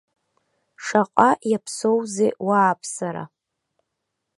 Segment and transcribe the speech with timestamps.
[0.83, 3.23] Шаҟа иаԥсоузеи уааԥсара?